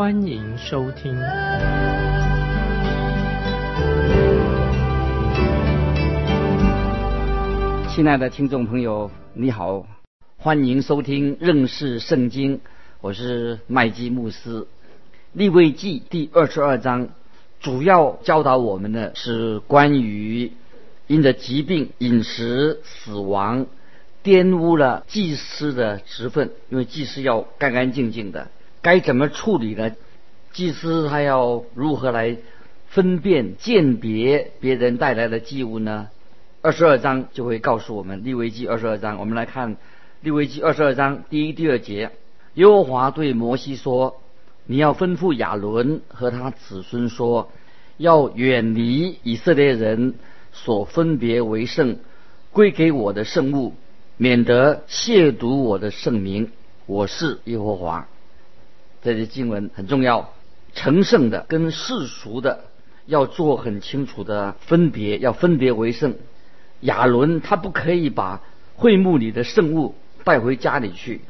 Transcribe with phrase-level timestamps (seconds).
[0.00, 1.14] 欢迎收听。
[7.90, 9.86] 亲爱的听众朋友，你好，
[10.38, 12.62] 欢迎收听认识圣经，
[13.02, 14.66] 我是麦基牧师。
[15.34, 17.10] 立位记第二十二章
[17.60, 20.50] 主要教导我们的是关于。
[21.08, 23.66] 因着疾病、饮食、死亡，
[24.24, 26.52] 玷污了祭司的职分。
[26.70, 28.48] 因为祭司要干干净净的，
[28.82, 29.92] 该怎么处理呢？
[30.52, 32.36] 祭司他要如何来
[32.88, 36.08] 分辨、鉴别别人带来的祭物呢？
[36.62, 38.24] 二十二章就会告诉我们。
[38.24, 39.76] 利未记二十二章，我们来看
[40.20, 42.10] 利未记二十二章第一、第二节。
[42.54, 44.20] 耶和华对摩西说
[44.66, 47.50] ：“你要吩咐亚伦和他子孙说，
[47.96, 50.14] 要远离以色列人。”
[50.52, 51.98] 所分别为圣，
[52.50, 53.74] 归给我的圣物，
[54.16, 56.50] 免得亵渎我的圣名。
[56.86, 58.08] 我是耶和华。
[59.02, 60.32] 这些经文很重要，
[60.74, 62.64] 成圣的跟世俗的
[63.06, 66.14] 要做很清楚的分别，要分别为圣。
[66.80, 68.40] 亚伦他不可以把
[68.76, 69.94] 会幕里的圣物
[70.24, 71.20] 带回家里去，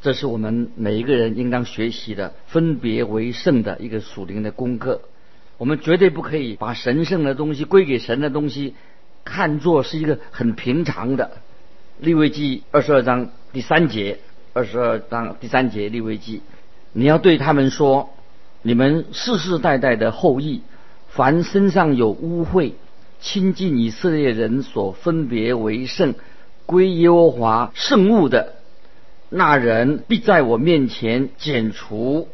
[0.00, 5.02] 这是我们每一个人应当学习的分别为圣的一个属灵的功课。
[5.58, 8.74] 我们绝对不可以把神圣的东西归给神的东西，
[9.24, 11.32] 看作是一个很平常的。
[11.98, 14.20] 利未记二十二章第三节，
[14.52, 16.40] 二十二章第三节利未记，
[16.92, 18.10] 你要对他们说：
[18.62, 20.62] 你们世世代代的后裔，
[21.08, 22.72] 凡身上有污秽、
[23.20, 26.14] 亲近以色列人所分别为圣、
[26.66, 28.54] 归耶和华圣物的，
[29.28, 32.28] 那人必在我面前剪除。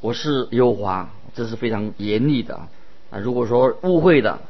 [0.00, 1.10] 我是耶和华。
[1.34, 2.68] 这是非常严厉的
[3.10, 3.18] 啊！
[3.18, 4.40] 如果说污秽的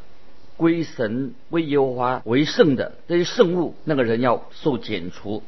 [0.57, 5.45] 归神为耶和华为圣的这些圣物，那个人要受剪除。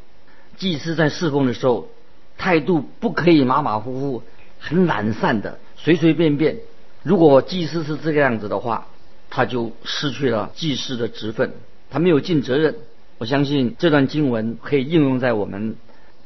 [0.56, 1.88] 祭司在侍奉的时候，
[2.36, 4.22] 态度不可以马马虎虎、
[4.58, 6.58] 很懒散的随随便便。
[7.02, 8.86] 如果祭司是这个样子的话，
[9.30, 11.52] 他就失去了祭司的职分，
[11.90, 12.74] 他没有尽责任。
[13.18, 15.76] 我相信这段经文可以应用在我们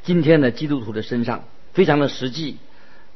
[0.02, 2.56] 今天的基督徒的身上，非常的实际。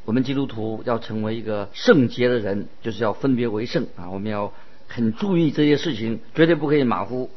[0.05, 4.11] 我们基督徒要成为一个圣洁的人，就是要分别为圣啊！
[4.11, 4.53] 我们要
[4.89, 7.31] 很注意这些事情，绝对不可以马虎。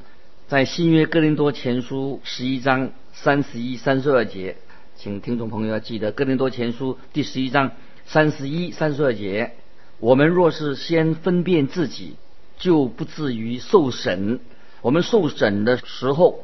[0.47, 4.57] 在新约哥林多前书十一章三十一、三十二节，
[5.05, 7.73] 请听众朋友要记得哥林多前书第十一章
[8.07, 9.51] 三十一、三十二节：
[9.99, 12.15] 我们若是先分辨自己，
[12.57, 14.39] 就不至于受审；
[14.81, 16.39] 我们受审的时候，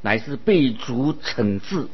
[0.00, 1.88] 乃是被主惩治，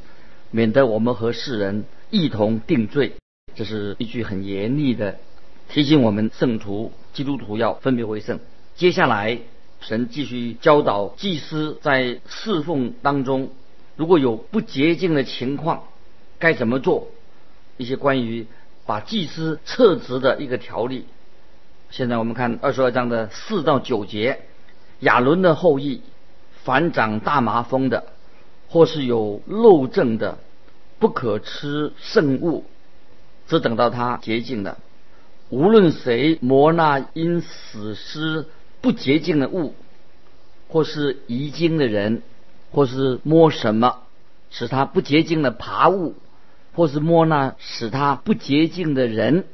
[0.50, 3.14] 免得我们和世人一同定罪。
[3.54, 5.16] 这是一句很严厉的
[5.70, 8.40] 提醒，我们圣徒基督徒要分别为圣。
[8.74, 9.38] 接下来，
[9.80, 13.52] 神继续教导祭司在侍奉当中，
[13.96, 15.84] 如果有不洁净的情况，
[16.40, 17.06] 该怎么做？
[17.76, 18.46] 一些关于
[18.84, 21.06] 把祭司撤职的一个条例。
[21.90, 24.40] 现在我们看二十二章的四到九节：
[25.00, 26.02] 亚伦的后裔，
[26.64, 28.06] 凡长大麻风的，
[28.68, 30.38] 或是有漏症的，
[30.98, 32.64] 不可吃圣物。
[33.46, 34.78] 只等到他洁净了。
[35.48, 38.46] 无论谁摩那因死尸
[38.80, 39.74] 不洁净的物，
[40.68, 42.22] 或是遗精的人，
[42.70, 43.98] 或是摸什么
[44.50, 46.14] 使他不洁净的爬物，
[46.74, 49.44] 或是摸那使他不洁净的人，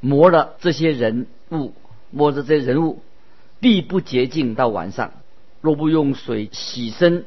[0.00, 1.72] 摸了这些人物，
[2.10, 3.02] 摸着这些人物，
[3.60, 5.12] 必不洁净到晚上。
[5.60, 7.24] 若不用水洗身，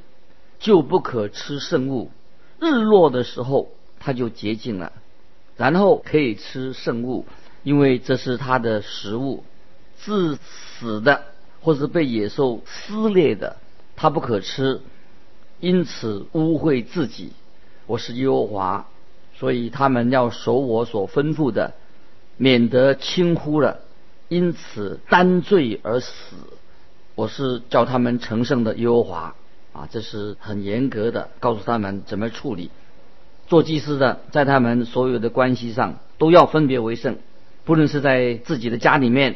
[0.59, 2.11] 就不可吃圣物。
[2.59, 4.91] 日落的时候，他就洁净了。
[5.55, 7.25] 然后可以吃圣物，
[7.61, 9.43] 因为这是他的食物。
[9.99, 11.23] 致死的
[11.61, 13.55] 或是被野兽撕裂的，
[13.95, 14.81] 他不可吃，
[15.59, 17.31] 因此污秽自己。
[17.85, 18.87] 我是耶和华，
[19.35, 21.73] 所以他们要守我所吩咐的，
[22.37, 23.79] 免得轻忽了，
[24.29, 26.35] 因此担罪而死。
[27.15, 29.35] 我是叫他们成圣的耶和华
[29.71, 32.71] 啊，这是很严格的，告诉他们怎么处理。
[33.45, 37.17] 做祭司的，在他们所有的关系上都要分别为圣，
[37.65, 39.35] 不论是在自己的家里面，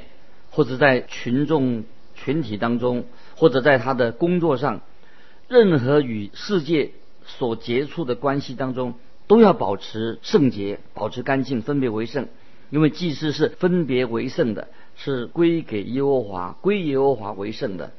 [0.49, 1.83] 或者在群众
[2.15, 3.05] 群体当中，
[3.35, 4.81] 或者在他的工作上，
[5.47, 6.91] 任何与世界
[7.25, 8.95] 所接触的关系当中，
[9.27, 12.27] 都要保持圣洁，保持干净，分别为圣。
[12.69, 17.91] 因为祭司是分别为圣的，是归给耶和华，归耶和华为圣的。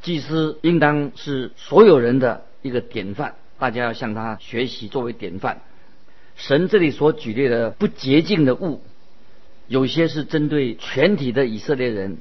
[0.00, 5.62] 祭司应当是所有人的一个典范，大家要向他学习，作为典范。
[6.34, 8.80] 神这里所举例的不洁净的物，
[9.68, 12.18] 有些是针对全体的以色列人。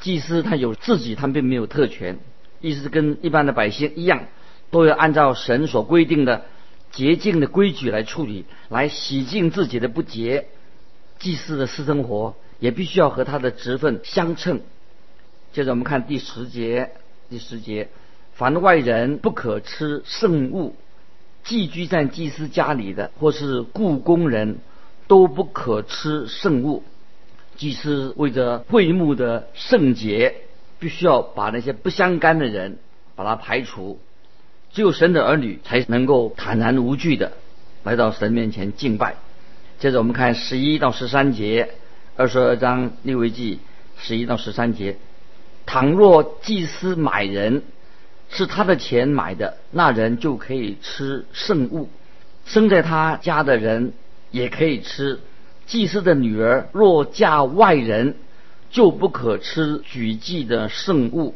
[0.00, 2.18] 祭司他有自己，他并没有特权，
[2.60, 4.24] 意思跟一般的百姓一样，
[4.70, 6.44] 都要按照神所规定的
[6.94, 10.46] 洁净的规矩来处理，来洗净自己的不洁。
[11.18, 14.60] 祭司的私生活也必须要和他的职分相称。
[15.52, 16.90] 接着我们看第十节，
[17.30, 17.88] 第十节，
[18.34, 20.76] 凡外人不可吃圣物，
[21.44, 24.58] 寄居在祭司家里的或是雇工人，
[25.06, 26.82] 都不可吃圣物。
[27.56, 30.34] 祭司为着会幕的圣洁，
[30.78, 32.78] 必须要把那些不相干的人
[33.14, 34.00] 把它排除。
[34.74, 37.32] 只有神的儿女才能够坦然无惧的
[37.84, 39.14] 来到神面前敬拜。
[39.78, 41.70] 接着我们看十一到十三节，
[42.16, 43.60] 二十二章利未记
[43.96, 44.96] 十一到十三节。
[45.64, 47.62] 倘若祭司买人
[48.30, 51.88] 是他的钱买的，那人就可以吃圣物；
[52.44, 53.92] 生在他家的人
[54.32, 55.20] 也可以吃。
[55.66, 58.16] 祭司的女儿若嫁外人，
[58.70, 61.34] 就不可吃举祭的圣物；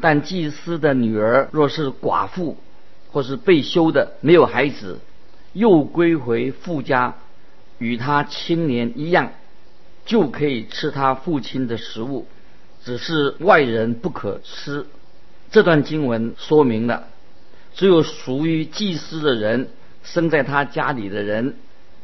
[0.00, 2.56] 但祭司的女儿若是寡妇，
[3.10, 5.00] 或是被休的，没有孩子，
[5.52, 7.16] 又归回父家，
[7.78, 9.32] 与他青年一样，
[10.06, 12.26] 就可以吃他父亲的食物。
[12.84, 14.86] 只是外人不可吃。
[15.50, 17.08] 这段经文说明了，
[17.74, 19.68] 只有属于祭司的人，
[20.02, 21.56] 生在他家里的人。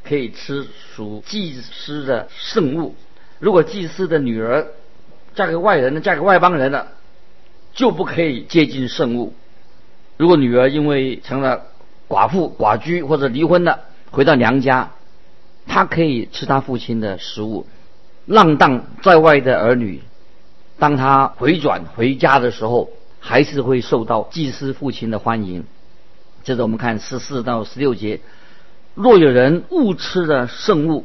[0.07, 2.95] 可以吃属祭司的圣物。
[3.39, 4.67] 如果祭司的女儿
[5.35, 6.89] 嫁给外人，嫁给外邦人了，
[7.75, 9.35] 就不可以接近圣物。
[10.17, 11.67] 如果女儿因为成了
[12.09, 13.81] 寡妇、寡居或者离婚了，
[14.11, 14.93] 回到娘家，
[15.67, 17.67] 她可以吃她父亲的食物。
[18.27, 20.01] 浪荡在外的儿女，
[20.79, 22.89] 当他回转回家的时候，
[23.21, 25.65] 还是会受到祭司父亲的欢迎。
[26.43, 28.21] 接着我们看十四到十六节。
[28.95, 31.05] 若有人误吃了圣物，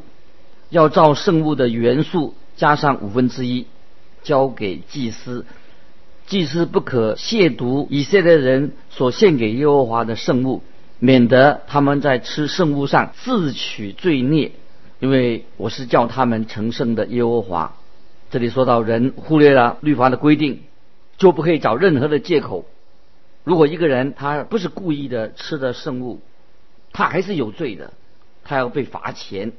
[0.70, 3.66] 要照圣物的元素加上五分之一，
[4.24, 5.46] 交给祭司。
[6.30, 10.62] 祭司不可亵渎以色列人所献给耶和华的圣物，
[11.00, 14.52] 免得他们在吃圣物上自取罪孽。
[15.00, 17.74] 因为我是叫他们成圣的耶和华。
[18.30, 20.60] 这里说到人忽略了律法的规定，
[21.18, 22.66] 就不可以找任何的借口。
[23.44, 26.20] 如果一个人他不是故意的吃的圣物，
[26.94, 27.94] 他还是有罪的，
[28.44, 29.54] 他要被罚钱。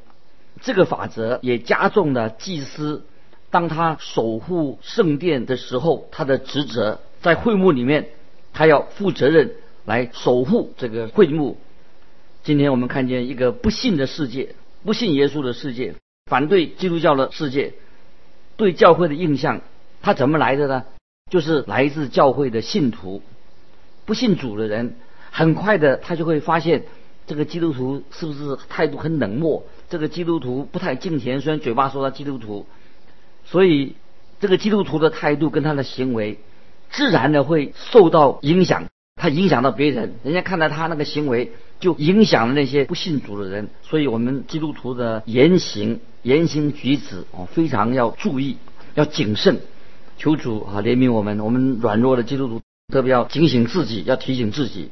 [0.60, 3.04] 这个法则也加重了祭司
[3.50, 8.08] 当他守护圣殿的时候，他的职责在会幕里面，
[8.52, 9.52] 他要负责任
[9.84, 11.58] 来守护这个会幕。
[12.44, 14.54] 今天我们看见一个不信的世界，
[14.84, 15.94] 不信耶稣的世界，
[16.26, 17.74] 反对基督教的世界，
[18.56, 19.60] 对教会的印象，
[20.00, 20.84] 他怎么来的呢？
[21.30, 23.22] 就是来自教会的信徒，
[24.04, 24.96] 不信主的人，
[25.30, 26.84] 很快的他就会发现。
[27.26, 29.64] 这个基督徒是不是态度很冷漠？
[29.88, 32.66] 这个基督徒不太敬虔，虽然嘴巴说他基督徒，
[33.50, 33.96] 所以
[34.40, 36.38] 这个基督徒的态度跟他的行为，
[36.90, 38.84] 自然的会受到影响。
[39.16, 43.68] 他影响到别人，人家看到他那个行为，就影响了那些不信主的人。
[43.82, 48.56] 所以我们基督徒的言行、言行举止哦，非常要注意，
[48.94, 49.60] 要谨慎。
[50.16, 54.90] 求主啊怜悯我们，我们软弱的基督徒特别要警醒自己，要提醒自己。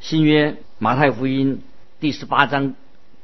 [0.00, 1.62] 新约马太福音
[2.00, 2.74] 第十八章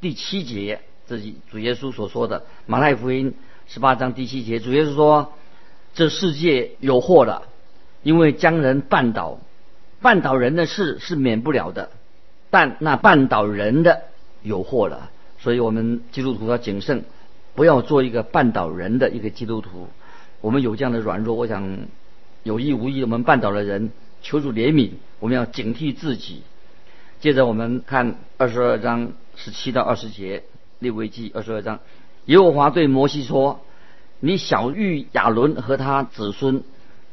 [0.00, 2.44] 第七节，这是主耶稣所说的。
[2.66, 3.34] 马太福音
[3.72, 5.32] 十八章第七节，主要是说
[5.94, 7.44] ：“这世界有祸了，
[8.02, 9.38] 因为将人绊倒，
[10.02, 11.90] 绊倒人的事是免不了的，
[12.50, 14.02] 但那绊倒人的
[14.42, 15.08] 有祸了。
[15.38, 17.04] 所以我们基督徒要谨慎，
[17.54, 19.86] 不要做一个绊倒人的一个基督徒。
[20.40, 21.78] 我们有这样的软弱，我想
[22.42, 26.42] 有意无意我们绊倒了人，求主怜悯，我们要警惕自己。”
[27.20, 30.42] 接着我们看二十二章十七到二十节，
[30.80, 31.78] 利未记二十二章，
[32.30, 33.58] 耶和华对摩西说
[34.20, 36.62] ：“你小谕亚伦和他子孙，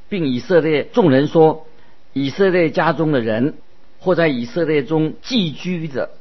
[0.09, 1.65] 并以色列众人说：
[2.13, 3.55] 以色列家中的人，
[3.97, 6.12] 或在以色列中寄居的，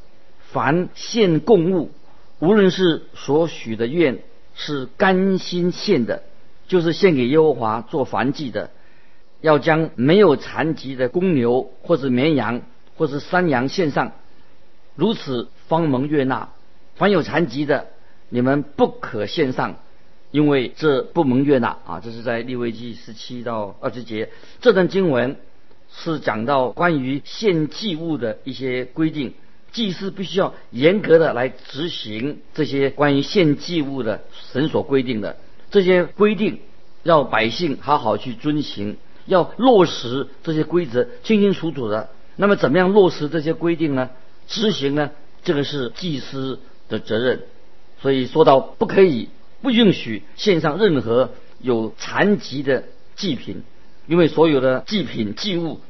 [0.50, 1.90] 凡献供物，
[2.38, 4.20] 无论是所许的愿，
[4.54, 6.22] 是甘心献的，
[6.66, 8.70] 就是献给耶和华做燔祭的，
[9.42, 12.62] 要将没有残疾的公牛或者绵羊。”
[12.96, 14.12] 或是山羊献上，
[14.94, 16.48] 如此方蒙悦纳。
[16.94, 17.88] 凡有残疾的，
[18.28, 19.76] 你们不可献上，
[20.30, 22.00] 因为这不蒙悦纳啊！
[22.02, 24.30] 这是在利未记十七到二十节。
[24.60, 25.36] 这段经文
[25.92, 29.34] 是讲到关于献祭物的一些规定。
[29.72, 35.36] 祭司必须要严格的来执行这些关于献祭物的神所规定的
[35.70, 36.60] 这些规定，
[37.02, 42.08] 要百姓好好去遵行，要落实这些规则清清楚楚的。
[42.36, 44.10] 那么怎么样落实这些规定呢？
[44.46, 45.10] 执行呢？
[45.42, 47.42] 这个是祭司的责任。
[48.00, 49.28] 所以说到不可以
[49.62, 52.84] 不允许献上任何有残疾的
[53.16, 53.62] 祭品，
[54.06, 55.80] 因为所有的祭品祭物。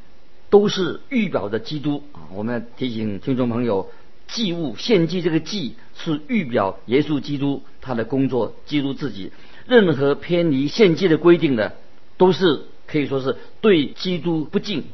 [0.49, 2.31] 都是预表的基督啊！
[2.33, 3.91] 我们要提醒听众朋友，
[4.29, 9.33] 祭物献祭这个祭是预表耶稣基督他的工作，基督自己。
[9.67, 11.75] 任何偏离献祭的规定的，
[12.17, 14.85] 都是可以说是对基督不敬，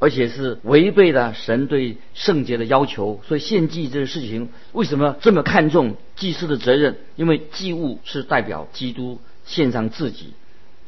[0.00, 3.20] 而且是违背了神对圣洁的要求。
[3.28, 6.96] 所以献祭这个事情为什么这么看重祭司的责任？
[7.14, 10.32] 因为祭物是代表基督献上自己，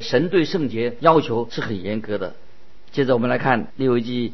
[0.01, 2.35] 神对圣洁要求是很严格的。
[2.91, 4.33] 接着我们来看六一记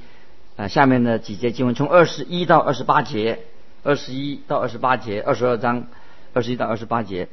[0.57, 3.41] 啊下面的几节经文，从二十一到二十八节，
[3.83, 5.87] 二十一到二十八节，二十二章
[6.33, 7.29] 二十一到二十八节，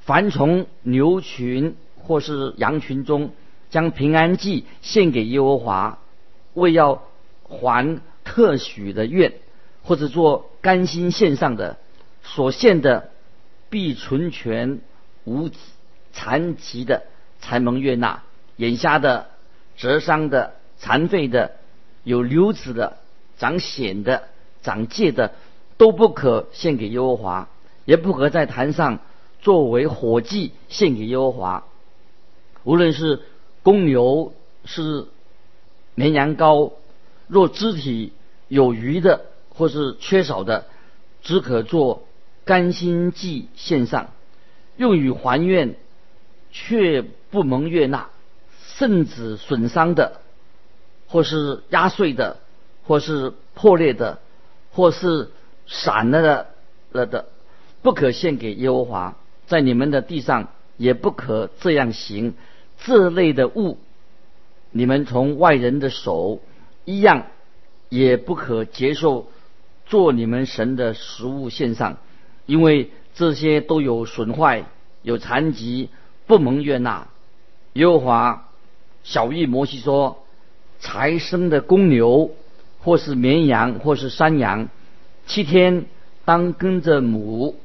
[0.00, 3.30] 凡从牛群或是羊群中
[3.70, 5.98] 将平安祭献给耶和华，
[6.54, 7.02] 为要
[7.42, 9.34] 还特许的愿，
[9.82, 11.76] 或者做甘心献上的，
[12.22, 13.10] 所献的
[13.68, 14.80] 必存全
[15.24, 15.50] 无
[16.12, 17.02] 残疾的，
[17.40, 18.22] 才蒙悦纳，
[18.56, 19.26] 眼瞎的、
[19.76, 20.54] 折伤的。
[20.82, 21.56] 残废的、
[22.04, 22.96] 有瘤子的、
[23.36, 24.28] 长癣的、
[24.62, 25.34] 长疥的，
[25.76, 27.50] 都不可献给耶和华，
[27.84, 29.00] 也不可在坛上
[29.42, 31.64] 作为火祭献给耶和华。
[32.64, 33.20] 无论是
[33.62, 34.32] 公牛、
[34.64, 35.06] 是
[36.00, 36.72] 绵羊羔，
[37.28, 38.14] 若肢体
[38.48, 40.64] 有余的或是缺少的，
[41.22, 42.04] 只可做
[42.46, 44.08] 甘心祭献上，
[44.78, 45.74] 用于还愿，
[46.50, 48.08] 却不蒙悦纳，
[48.78, 50.20] 甚至损伤的。
[51.06, 52.38] 或是压碎的，
[52.86, 54.20] 或是破裂的，
[54.70, 55.30] 或是
[55.66, 56.46] 散了的
[56.92, 57.26] 了的，
[57.82, 59.16] 不可献给耶和华。
[59.46, 62.34] 在你们的地上也不可这样行。
[62.82, 63.76] 这类的物，
[64.70, 66.40] 你们从外人的手
[66.84, 67.26] 一样，
[67.88, 69.28] 也不可接受
[69.86, 71.98] 做你们神的食物献上，
[72.46, 74.64] 因为这些都有损坏、
[75.02, 75.88] 有残疾，
[76.26, 77.08] 不蒙悦纳。
[77.74, 78.48] 耶和华
[79.02, 80.24] 小谕摩西说。
[80.82, 82.30] 才生的公牛，
[82.78, 84.70] 或是绵羊，或是山羊，
[85.26, 85.84] 七天
[86.24, 87.60] 当跟着母，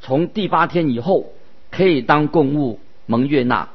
[0.00, 1.34] 从第八天以后
[1.70, 3.68] 可以当供物蒙悦纳，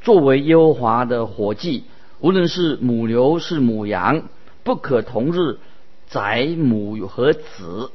[0.00, 1.84] 作为耶和华的火祭。
[2.20, 4.22] 无论是母牛是母羊，
[4.62, 5.58] 不可同日
[6.08, 7.90] 宰母和子。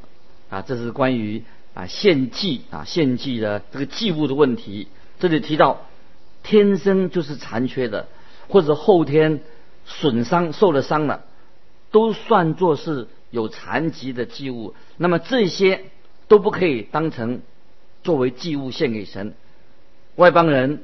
[0.49, 1.43] 啊，这是关于
[1.73, 4.87] 啊献祭啊献祭的这个祭物的问题。
[5.19, 5.81] 这里提到
[6.43, 8.07] 天生就是残缺的，
[8.47, 9.41] 或者后天。
[9.87, 11.25] 损伤受了伤了，
[11.91, 14.73] 都算作是有残疾的祭物。
[14.97, 15.83] 那么这些
[16.27, 17.41] 都不可以当成
[18.01, 19.35] 作为祭物献给神。
[20.15, 20.81] 外邦人、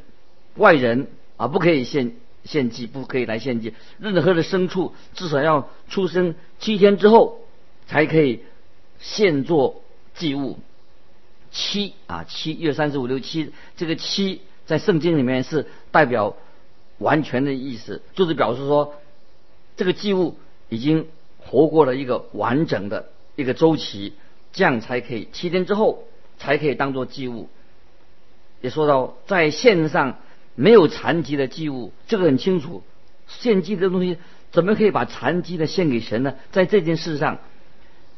[0.55, 3.74] 外人啊，不可以献献祭，不可以来献祭。
[4.00, 7.39] 任何的牲畜至少要出生七天之后
[7.88, 8.41] 才可以
[9.00, 9.81] 献作
[10.13, 10.60] 祭物。
[11.51, 16.36] 七啊，七一二三四五六七，这个七在圣经里面是代表。
[16.98, 18.93] 完全的意思就是表示说，
[19.75, 20.38] 这个祭物
[20.70, 21.08] 已经
[21.39, 24.13] 活过了一个完整的一个周期，
[24.53, 26.03] 这样才可以七天之后
[26.38, 27.50] 才可以当做祭物。
[28.62, 30.20] 也说到在线上
[30.62, 32.84] 没有残疾的祭物，这个很清楚。
[33.25, 34.18] 献祭的东西
[34.51, 36.36] 怎么可以把残疾的献给神呢？
[36.51, 37.39] 在这件事上，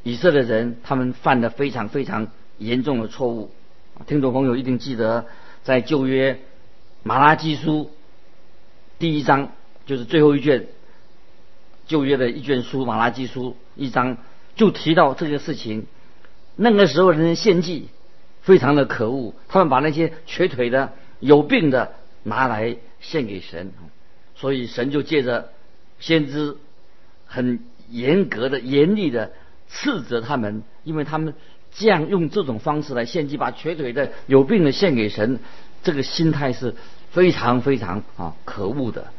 [0.03, 3.51] 以色列人他们犯了非常非常严重的错误。
[4.07, 5.25] 听众朋友一定记得，
[5.63, 6.41] 在旧约
[7.03, 7.89] 马拉基书。
[8.99, 9.51] 第一章
[9.85, 10.67] 就是最后一卷
[11.87, 14.17] 旧约的一卷书《马拉基书》一章，
[14.57, 15.85] 就提到这个事情。
[16.57, 17.87] 那个时候人献祭
[18.41, 23.71] 非常的可恶，他们把那些瘸腿的、有病的拿来献给神，
[24.35, 25.51] 所以神就借着
[25.99, 26.57] 先知
[27.25, 29.31] 很严格的、严厉的
[29.69, 31.35] 斥责他们，因为他们
[31.71, 35.39] 这样用这种方式来献祭，把瘸腿的、有病的献给神，
[35.83, 36.75] 这个心态是。
[37.13, 39.11] 非常非常啊可恶的。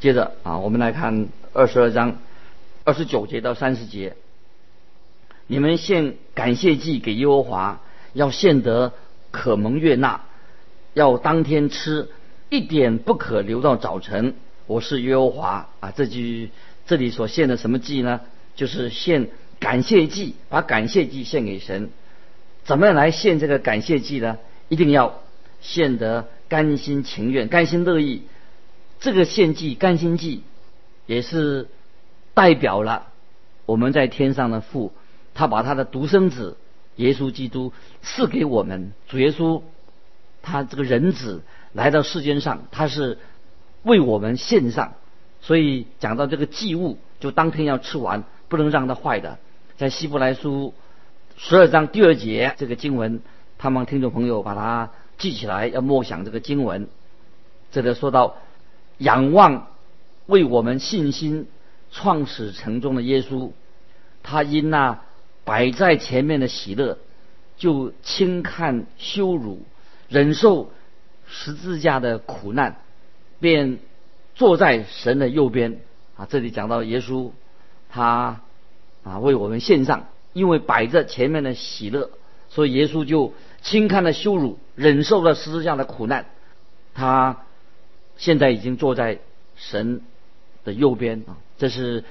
[0.00, 2.16] 接着啊，我们来看二十二章
[2.82, 4.16] 二十九节到三十节。
[5.46, 7.82] 你们献感谢祭给耶和华，
[8.14, 8.94] 要献得
[9.32, 10.22] 可蒙悦纳，
[10.94, 12.08] 要当天吃，
[12.50, 14.34] 一点不可留到早晨。
[14.66, 15.92] 我是耶和华啊。
[15.92, 16.50] 这句
[16.86, 18.20] 这里所献的什么祭呢？
[18.54, 21.90] 就是献感谢祭，把感谢祭献给神。
[22.64, 24.36] 怎么样来献这个感谢祭呢？
[24.68, 25.22] 一定要
[25.62, 26.28] 献得。
[26.50, 28.22] 甘心情愿、甘心乐意，
[28.98, 30.42] 这个献祭、甘心祭，
[31.06, 31.68] 也是
[32.34, 33.06] 代表了
[33.66, 34.92] 我们在天上的父
[35.32, 36.56] 他把他的独生子
[36.96, 38.90] 耶稣基督赐给我们。
[39.08, 39.62] 主耶稣
[40.42, 43.18] 他这个人子来到世间上，他是
[43.82, 44.94] 为我们献上。
[45.40, 49.38] 所以讲到这个祭物，就当天要吃完，不能让它坏的。
[49.76, 50.74] 在希伯来书
[51.36, 53.22] 十二章第二节这个经文，
[53.56, 56.88] 盼望听众朋友把它记起来，要默想这个经文。
[57.72, 58.36] 这里说到
[58.98, 59.68] 仰望
[60.26, 61.46] 为我们信心
[61.90, 63.52] 创始成终的耶稣，
[64.22, 65.00] 他因那
[65.44, 66.98] 摆在前面的喜乐，
[67.56, 69.62] 就轻看羞辱，
[70.08, 70.70] 忍受
[71.30, 72.76] 十字架的苦难，
[73.40, 73.78] 便。
[74.32, 75.80] 坐在神的右边
[76.16, 76.24] 啊！
[76.24, 77.32] 这里讲到耶稣，
[77.90, 78.40] 他
[79.02, 82.10] 啊为我们献上，因为摆着前面的喜乐，
[82.48, 86.24] 所以耶稣就轻看了羞辱，忍受了十字架的苦难。
[86.94, 87.42] 他
[88.16, 89.18] 现在已经坐在
[89.56, 90.00] 神
[90.64, 91.36] 的右边啊！
[91.58, 92.04] 这是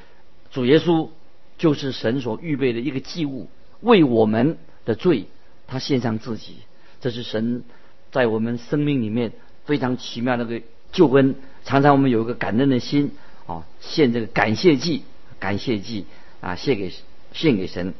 [0.51, 1.09] 主耶稣，
[1.57, 3.49] 就是神所预备的一个祭物，
[3.79, 5.25] 为我们的罪，
[5.65, 6.57] 他献上自己。
[7.01, 7.63] 这是神
[8.11, 9.33] 在我们生命里面
[9.65, 10.61] 非常奇妙的个
[10.91, 11.35] 救恩。
[11.65, 13.11] 常常我们有一个感恩的心，
[13.45, 15.03] 啊，献这个感谢祭，
[15.39, 16.05] 感谢祭
[16.41, 16.91] 啊，献给
[17.33, 17.93] 献给神。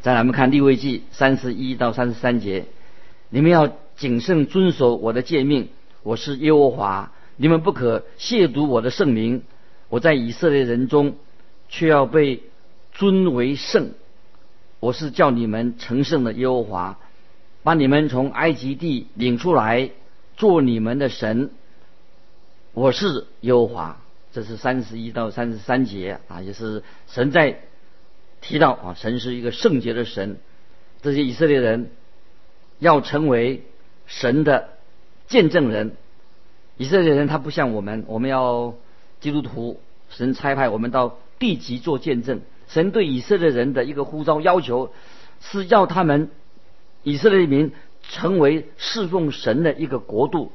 [0.00, 2.66] 再来我们看立位记三十一到三十三节，
[3.30, 5.68] 你们要谨慎遵守我的诫命，
[6.02, 9.42] 我是耶和华，你们不可亵渎我的圣名。
[9.88, 11.16] 我在以色列人中，
[11.68, 12.42] 却要被
[12.92, 13.92] 尊为圣。
[14.80, 16.98] 我是叫你们成圣的耶和华，
[17.62, 19.90] 把你们从埃及地领出来，
[20.36, 21.50] 做你们的神。
[22.72, 24.00] 我是耶和华，
[24.32, 27.60] 这是三十一到三十三节啊，也是神在
[28.40, 30.38] 提到啊，神是一个圣洁的神。
[31.02, 31.90] 这些以色列人
[32.78, 33.64] 要成为
[34.06, 34.70] 神的
[35.26, 35.96] 见证人。
[36.76, 38.74] 以色列人他不像我们，我们要
[39.20, 42.40] 基督徒，神差派我们到地级做见证。
[42.68, 44.92] 神对以色列人的一个呼召要求，
[45.40, 46.30] 是要他们
[47.08, 50.52] 以色列民成为侍奉神的一个国度，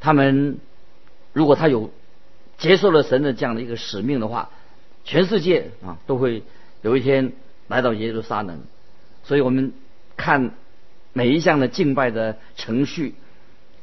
[0.00, 0.58] 他们。
[1.32, 1.90] 如果他有
[2.56, 4.48] 接受了神的这样的一个使命的话，
[5.04, 6.42] 全世界啊都会
[6.80, 7.32] 有一天
[7.68, 8.62] 来到耶路撒冷。
[9.22, 9.74] 所以我们
[10.16, 10.54] 看
[11.12, 13.16] 每一项的敬拜的程序，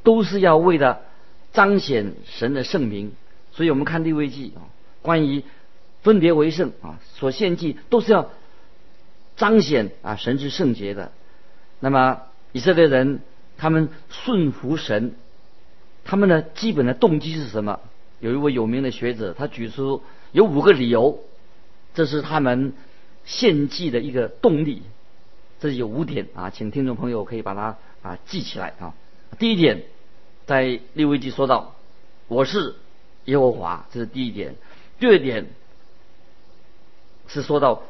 [0.02, 1.02] 都是要为了
[1.52, 3.12] 彰显神的圣名。
[3.52, 4.66] 所以我们看利未记啊，
[5.04, 5.44] 关于
[6.02, 8.32] 分别为圣啊，所献祭都是要
[9.38, 11.12] 彰显啊神之圣洁的。
[11.84, 12.22] 那么
[12.54, 13.20] 以色列人
[13.58, 15.16] 他们顺服神。
[16.06, 17.80] 他们的基本的动机是什么？
[18.20, 21.20] 有一位有名的学者，他举出有五个理由，
[21.94, 22.74] 这是他们
[23.26, 24.84] 献祭的一个动力。
[25.60, 28.94] 这有五点啊，请听众朋友可以把它啊记起来啊。
[29.40, 29.84] 第一点，
[30.46, 31.76] 在利未记说到，
[32.28, 32.76] 我是
[33.26, 34.56] 耶和华，这是第一点。
[35.00, 35.48] 第二点
[37.28, 37.84] 是说到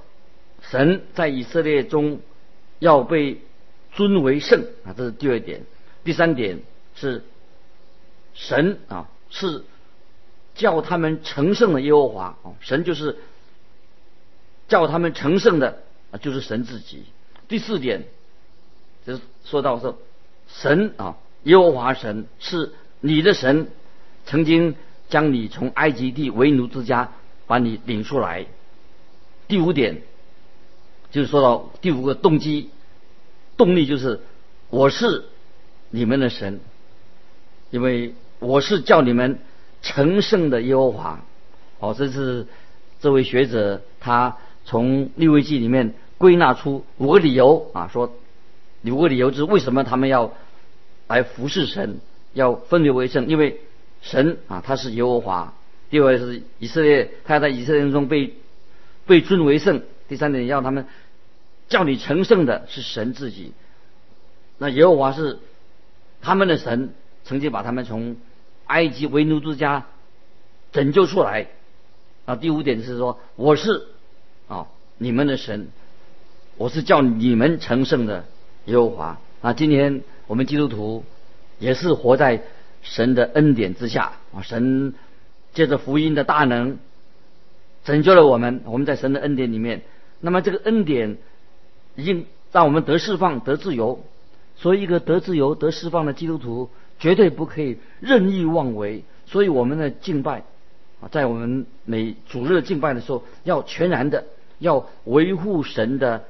[0.62, 2.22] 神在以色列中
[2.78, 3.42] 要被
[3.96, 5.62] 尊为圣啊，这是第二点。
[6.04, 6.60] 第三点
[6.96, 7.24] 是。
[8.36, 9.64] 神啊，是
[10.56, 13.20] 叫他们成圣的耶和华啊，神就是
[14.68, 17.04] 叫他们成圣的啊，就是神自己。
[17.48, 18.06] 第四点
[19.06, 20.00] 就是说到说，
[20.48, 23.68] 神啊，耶和华神是你的神，
[24.26, 24.74] 曾经
[25.10, 27.12] 将你从埃及地为奴之家
[27.46, 28.48] 把你领出来。
[29.48, 30.02] 第五点
[31.12, 32.72] 就是说到第五个动机
[33.58, 34.20] 动力，就是
[34.70, 35.26] 我是
[35.90, 36.60] 你们的神，
[37.72, 38.14] 因为。
[38.40, 39.40] 我是叫你们
[39.82, 41.24] 成圣的耶和华，
[41.80, 42.46] 哦，这是
[43.00, 44.36] 这位学者他
[44.66, 48.12] 从利未记里面归纳出五个理由啊，说
[48.84, 50.34] 五个理由是为什么他们要
[51.08, 52.02] 来服侍神，
[52.34, 53.62] 要分别为圣，因为
[54.02, 55.54] 神啊他是耶和华。
[55.90, 58.34] 第二是以色列，他要在以色列中被
[59.06, 59.84] 被尊为圣。
[60.10, 60.86] 第三点要他们
[61.68, 63.54] 叫你成圣的是神自己，
[64.58, 65.40] 那耶和华是
[66.22, 68.18] 他们的神，曾经把他们从
[68.68, 69.86] 埃及为奴之家
[70.72, 71.48] 拯救出来
[72.26, 72.36] 啊！
[72.36, 73.88] 第五点是说，我是
[74.48, 75.68] 啊你们的神，
[76.58, 78.26] 我是叫你们成圣的
[78.66, 79.54] 耶和华啊！
[79.54, 81.04] 今天我们基督徒
[81.60, 82.42] 也是活在
[82.82, 84.42] 神的恩典之下啊！
[84.42, 84.94] 神
[85.54, 86.78] 借着福音的大能
[87.84, 89.82] 拯救了我们，我们在神的恩典里面。
[90.22, 91.18] 那么这个恩典
[91.96, 94.04] 已经让我们得释放、得自由。
[94.56, 96.70] 所以，一个得自由、得释放的基督徒。
[97.00, 100.44] 绝对不可以任意妄为，所以我们的敬拜
[101.02, 104.24] 啊，在我们每主日敬拜的时候，要全然的
[104.60, 106.24] 要维护神的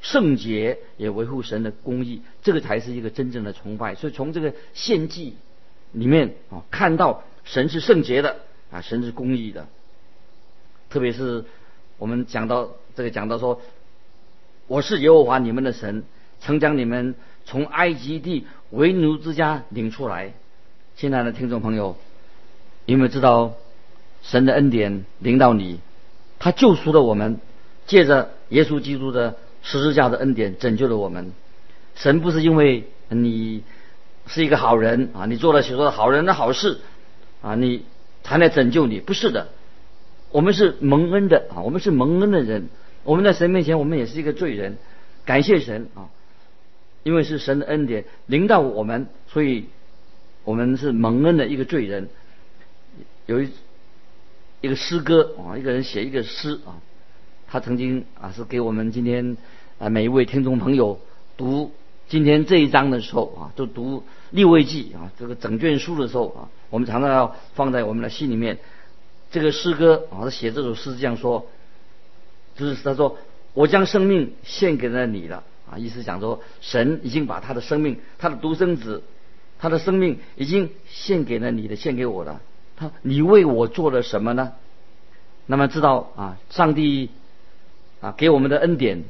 [0.00, 3.96] 圣洁，也维护神的公义，这个才是一个真正的崇拜。
[3.96, 5.34] 所以从这个献祭
[5.92, 8.36] 里面啊，看到神是圣洁的
[8.70, 9.66] 啊，神是公义的。
[10.88, 11.44] 特别是
[11.98, 13.60] 我们讲到这个，讲到说
[14.66, 16.04] 我是耶和华你们的神，
[16.40, 20.32] 曾将你们从埃及地为奴之家领出来。
[20.96, 21.96] 亲爱的听众朋友，
[22.86, 23.52] 有没有知道
[24.22, 25.80] 神的恩典领到你？
[26.38, 27.40] 他救赎了我们，
[27.86, 31.32] 借着耶稣基督的十字架的恩典拯救了我们。
[31.94, 33.62] 神不是因为你
[34.26, 36.78] 是一个好人啊，你做了许多好人的好事
[37.42, 37.84] 啊，你
[38.22, 39.48] 才来拯救你，不是的。
[40.30, 42.70] 我们是蒙恩的啊，我们是蒙恩的人。
[43.04, 44.76] 我们在神面前，我们也是一个罪人。
[45.26, 46.08] 感谢神啊，
[47.02, 49.66] 因为是神的恩典临到我们，所以
[50.44, 52.08] 我们是蒙恩的一个罪人。
[53.26, 53.50] 有一
[54.60, 56.76] 一个诗歌啊，一个人写一个诗啊，
[57.48, 59.36] 他曾经啊是给我们今天
[59.78, 61.00] 啊每一位听众朋友
[61.38, 61.72] 读
[62.06, 68.58] 今天这一章的时候啊，就读立位记啊这个整卷书的时候啊，我们常常要放在我们的心里面。
[69.30, 71.46] 这个诗歌啊，他写这首诗这样说。
[72.56, 73.18] 就是他说，
[73.52, 75.76] 我将生命献给了你了啊！
[75.76, 79.02] 意思讲说，神已经把他的生命，他的独生子，
[79.58, 82.40] 他的生命已经献给了你的，献给我了。
[82.76, 84.52] 他，你为我做了什么呢？
[85.46, 87.10] 那么知道啊，上帝
[88.00, 89.02] 啊给我们的恩典，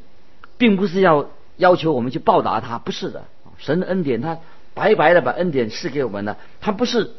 [0.57, 1.29] 并不是要
[1.59, 3.25] 要求我们去报答他，不是的。
[3.59, 4.39] 神的恩典，他
[4.73, 7.11] 白白的把恩典赐给我们了，他不是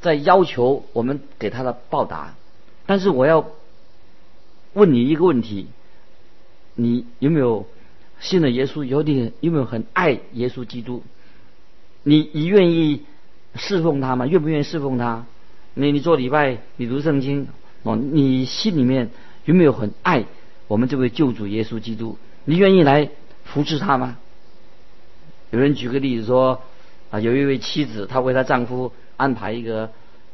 [0.00, 2.34] 在要求我们给他的报答。
[2.86, 3.46] 但是我要。
[4.74, 5.66] 问你一个问题：
[6.74, 7.66] 你有没有
[8.20, 8.84] 信了耶稣？
[8.84, 11.02] 有你有没有很爱耶稣基督？
[12.02, 13.02] 你你愿意
[13.54, 14.26] 侍奉他吗？
[14.26, 15.26] 愿不愿意侍奉他？
[15.74, 17.48] 你你做礼拜，你读圣经
[17.82, 19.10] 哦，你心里面
[19.44, 20.24] 有没有很爱
[20.68, 22.16] 我们这位救主耶稣基督？
[22.44, 23.10] 你愿意来
[23.44, 24.18] 扶持他吗？
[25.50, 26.62] 有人举个例子说
[27.10, 29.90] 啊，有一位妻子，她为她丈夫安排一个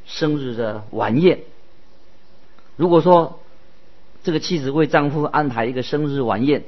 [0.07, 1.41] 生日的晚宴。
[2.77, 3.41] 如果说
[4.23, 6.65] 这个妻子为丈夫安排一个生日晚宴，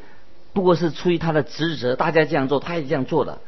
[0.53, 3.41] 不过是出于她的职责，大家这样做，她也这样做的，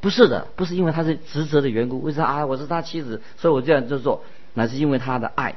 [0.00, 2.00] 不是的，不是因为她是职责的缘故。
[2.00, 2.46] 为啥啊？
[2.46, 5.56] 我是他妻子，所以我这样就做，那是因为他的爱。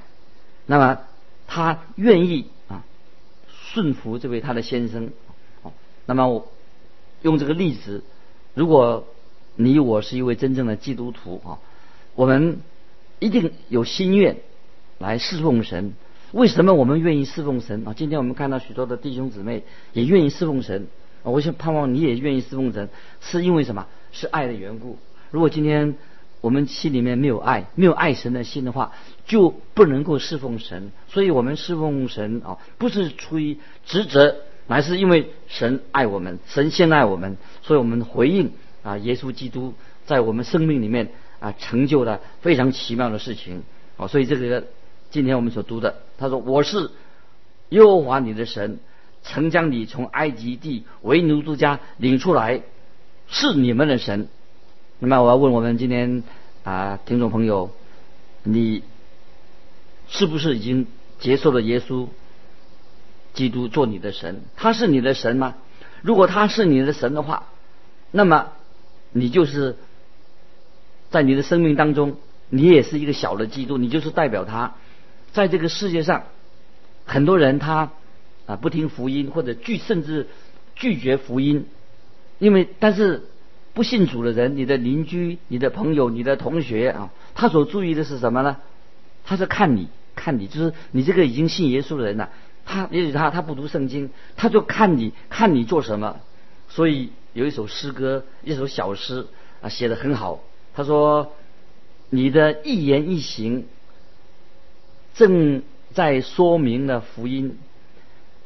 [0.66, 1.00] 那么
[1.48, 2.84] 他愿意啊
[3.48, 5.12] 顺服这位他的先生。
[6.06, 6.52] 那么我
[7.22, 8.04] 用这个例子，
[8.54, 9.08] 如果
[9.56, 11.60] 你我是一位真正的基督徒啊，
[12.16, 12.60] 我们
[13.20, 14.38] 一定有心愿
[14.98, 15.94] 来侍奉神。
[16.34, 17.94] 为什么我们愿意侍奉神啊？
[17.94, 19.62] 今天我们看到许多的弟兄姊妹
[19.94, 20.88] 也愿意侍奉神
[21.22, 21.30] 啊！
[21.30, 22.90] 我想盼望你也愿意侍奉神，
[23.22, 23.86] 是因为什么？
[24.12, 24.98] 是爱的缘故。
[25.30, 25.94] 如果今天
[26.42, 28.94] 我们心里面没有爱，没有爱神的心的话，
[29.28, 30.92] 就不能够侍奉神。
[31.08, 39.76] 所以我们侍奉神啊，不是出于职责，乃是因为神爱我们，神先爱我们，所以我们回应啊，耶稣基督
[40.08, 43.62] 在我们生命里面啊成就了非常奇妙的事情
[43.98, 44.08] 啊！
[44.08, 44.64] 所以这个。
[45.14, 46.90] 今天我们所读的，他说：“我是
[47.70, 48.80] 耶和华你的神，
[49.22, 52.64] 曾将你从埃及地为奴之家领出来，
[53.28, 54.28] 是你们的神。”
[54.98, 56.24] 那么我要问我们今天
[56.64, 57.70] 啊，听众朋友，
[58.42, 58.82] 你
[60.08, 60.88] 是不是已经
[61.20, 62.08] 接受了耶稣
[63.36, 64.42] 基督做你的神？
[64.56, 65.54] 他是你的神吗？
[66.02, 67.50] 如果他是你的神的话，
[68.10, 68.48] 那么
[69.12, 69.76] 你就是
[71.12, 72.16] 在你的生命当中，
[72.50, 74.74] 你也是一个小的基督，你就是代表他。
[75.34, 76.26] 在这个世界上，
[77.06, 77.92] 很多人他
[78.46, 80.28] 啊不听福音，或者拒甚至
[80.76, 81.66] 拒绝福音，
[82.38, 83.24] 因为但是
[83.74, 88.58] 不信主的人，你的邻居、你的朋友、你的同学啊，他所注意的是什么呢？
[89.26, 92.30] 他是看你，看你，就是你这个已经信耶稣的人了。
[92.66, 96.18] 他也许他他不读圣经，他就看你看你做什么。
[96.70, 99.26] 所以有一首诗歌，一首小诗
[99.62, 100.44] 啊，写的很好。
[100.76, 101.34] 他说
[102.12, 103.66] ：“你的一言一行。”
[105.14, 105.62] 正
[105.94, 107.58] 在说明了福音，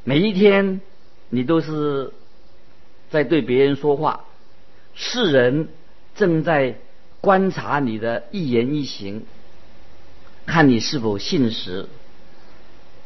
[0.03, 0.81] 每一天
[1.29, 2.11] 你都是
[3.09, 4.25] 在对别人说话，
[4.93, 5.69] 世人
[6.15, 6.75] 正在
[7.21, 9.23] 观察你的一言一行，
[10.45, 11.87] 看你是否信实。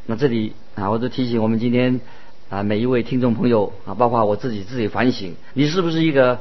[0.08, 2.02] 那这里啊，我就提醒我们今天
[2.50, 6.40] 啊每一位听众朋友啊，包括我自己自己反省，你是不是一个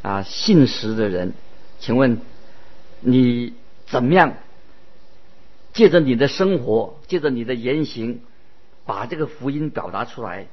[0.00, 1.34] 啊信实的人？
[1.78, 2.18] 请问
[3.00, 3.52] 你
[3.86, 4.34] 怎么样？
[5.72, 8.20] 借着你的生活，借着你的言行，
[8.84, 10.46] 把这个福音表达出来，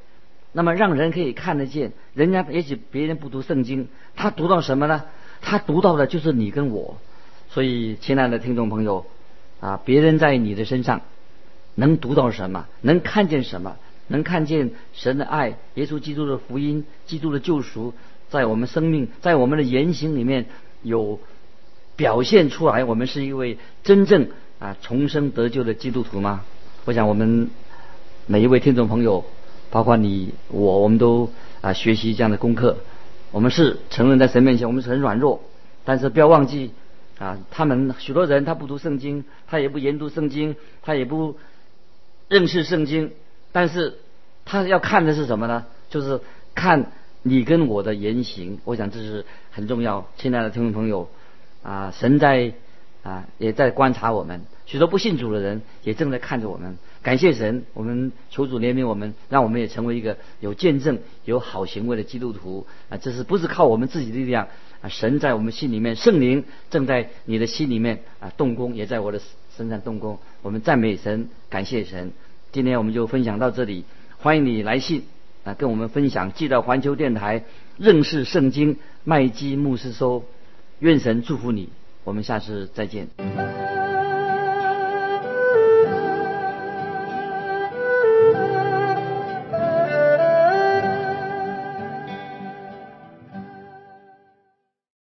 [0.54, 1.92] 那么让人可以看得见。
[2.14, 5.04] 人家也许别人不读圣经，他读到什么呢？
[5.42, 6.98] 他读到的就是你跟我。
[7.50, 9.06] 所以，亲爱的听众朋友，
[9.60, 11.02] 啊，别人在你的身上
[11.76, 12.68] 能读到什么？
[12.82, 13.76] 能看见什么？
[14.08, 17.94] 能看见神的爱，耶稣基督的福音，基督的救赎，
[18.30, 20.46] 在我们生命，在我们的言行里面
[20.82, 21.20] 有
[21.96, 22.84] 表现出来。
[22.86, 24.30] 我们是一位真正。
[24.60, 26.44] 啊，重生得救的基督徒吗？
[26.84, 27.50] 我想我们
[28.26, 29.24] 每一位听众朋友，
[29.72, 32.78] 包括你我，我们都啊学习这样的功课。
[33.32, 35.42] 我们是承认在神面前我们是很软弱，
[35.86, 36.72] 但是不要忘记
[37.20, 41.38] 啊，他们许多人他不读圣经，他也不研读圣经，他也不
[42.28, 43.14] 认识圣经，
[43.54, 43.98] 但是
[44.44, 45.66] 他要看的是什么呢？
[45.90, 46.20] 就是
[46.54, 46.92] 看
[47.24, 48.60] 你跟我的言行。
[48.66, 50.06] 我想这是很重要。
[50.18, 51.08] 亲爱的听众朋友
[51.64, 52.54] 啊，神在
[53.10, 56.78] 啊也在观察我们，许多不信主的人也正在看着我们。
[57.02, 62.98] 感谢神，我们求主怜悯我们，让我们也成为一个有见证、有好行为的基督徒啊！
[62.98, 64.48] 这是不是靠我们自己的力量
[64.82, 64.90] 啊？
[64.90, 69.20] 神在我们心里面，圣灵正在你的心里面啊动工，也在我的
[69.56, 70.20] 身上动工。
[70.44, 72.12] 我们赞美神，感谢神。
[72.52, 73.86] 今天我们就分享到这里，
[74.20, 75.06] 欢迎你来信
[75.46, 76.32] 啊，跟我们分享。
[76.34, 77.44] 寄到环球电台
[77.78, 80.26] 认识圣经麦基牧师收，
[80.80, 81.70] 愿神祝福你。
[82.10, 83.08] 我们下次再见。